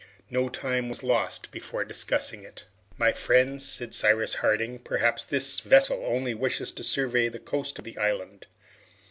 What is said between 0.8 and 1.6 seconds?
was lost